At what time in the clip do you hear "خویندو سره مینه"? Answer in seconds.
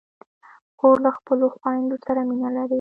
1.55-2.49